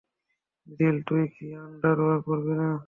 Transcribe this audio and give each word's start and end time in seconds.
জিল, 0.67 0.95
তুই 1.07 1.23
কি 1.35 1.45
আন্ডারওয়্যার 1.63 2.19
পরবি 2.27 2.53
না? 2.53 2.69